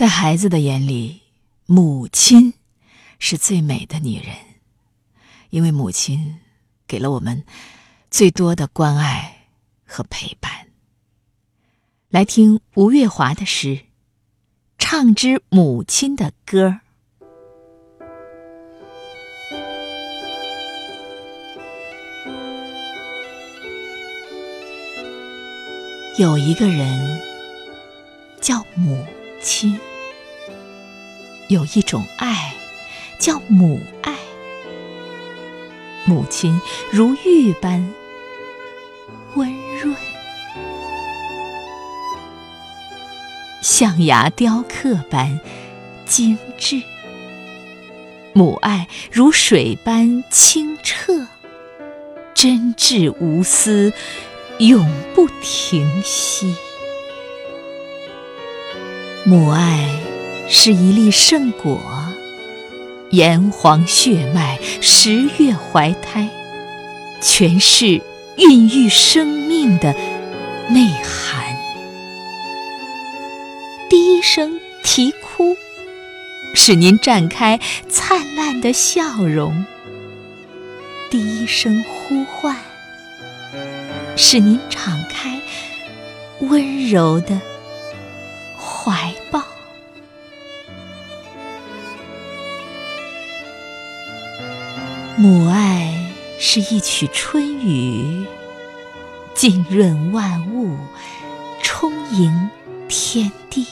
[0.00, 1.20] 在孩子的眼里，
[1.66, 2.54] 母亲
[3.18, 4.34] 是最美的女人，
[5.50, 6.38] 因为母亲
[6.86, 7.44] 给了我们
[8.10, 9.48] 最多的关爱
[9.84, 10.68] 和陪伴。
[12.08, 13.76] 来听吴月华的诗，
[14.78, 16.68] 《唱支母亲的歌》。
[26.16, 27.20] 有一个人
[28.40, 29.06] 叫母
[29.42, 29.78] 亲。
[31.50, 32.54] 有一种爱，
[33.18, 34.14] 叫母爱。
[36.04, 36.60] 母亲
[36.92, 37.92] 如玉般
[39.34, 39.52] 温
[39.82, 39.96] 润，
[43.60, 45.40] 象牙雕刻般
[46.06, 46.80] 精致。
[48.32, 51.26] 母爱如水般清澈，
[52.32, 53.92] 真挚无私，
[54.58, 56.54] 永不停息。
[59.24, 59.99] 母爱。
[60.52, 61.80] 是一粒圣果，
[63.10, 66.28] 炎黄血脉，十月怀胎，
[67.22, 68.02] 全是
[68.36, 69.94] 孕育生命的
[70.68, 71.56] 内涵。
[73.88, 75.56] 第一声啼哭，
[76.52, 79.52] 使您绽开灿烂的笑容；
[81.12, 82.56] 第一声呼唤，
[84.16, 85.40] 使您敞开
[86.40, 87.40] 温柔的
[95.22, 98.24] 母爱是一曲春雨，
[99.34, 100.78] 浸润万物，
[101.62, 102.48] 充盈
[102.88, 103.66] 天地，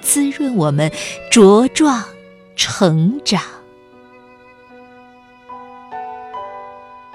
[0.00, 0.88] 滋润我们
[1.28, 2.04] 茁壮
[2.54, 3.42] 成长。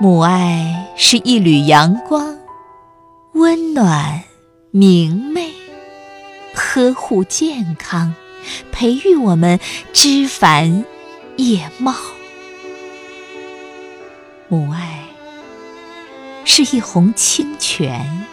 [0.00, 2.38] 母爱是一缕阳光，
[3.34, 4.22] 温暖
[4.70, 5.52] 明媚，
[6.54, 8.14] 呵护健康，
[8.72, 9.60] 培育我们
[9.92, 10.86] 枝繁
[11.36, 11.92] 叶茂。
[14.48, 15.06] 母爱
[16.44, 18.26] 是一泓清泉，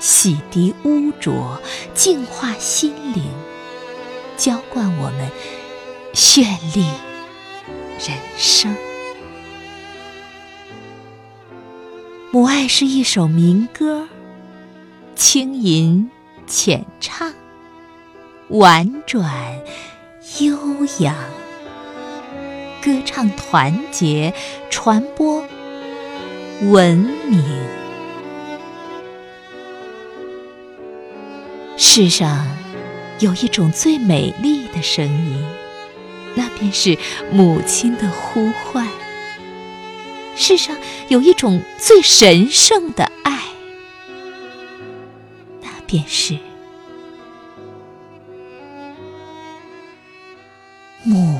[0.00, 1.62] 洗涤污浊，
[1.94, 3.24] 净化心灵，
[4.36, 5.30] 浇灌我们
[6.12, 6.42] 绚
[6.74, 6.84] 丽
[8.00, 8.74] 人生。
[12.32, 14.08] 母爱是一首民歌，
[15.14, 16.10] 轻吟
[16.48, 17.32] 浅唱，
[18.48, 19.30] 婉转
[20.40, 20.58] 悠
[20.98, 21.14] 扬。
[22.82, 24.34] 歌唱团结，
[24.68, 25.44] 传播
[26.62, 26.98] 文
[27.28, 27.40] 明。
[31.76, 32.44] 世上
[33.20, 35.46] 有一种最美丽的声音，
[36.34, 36.98] 那便是
[37.30, 38.88] 母亲的呼唤。
[40.34, 40.76] 世上
[41.08, 43.38] 有一种最神圣的爱，
[45.60, 46.36] 那便是
[51.04, 51.38] 母。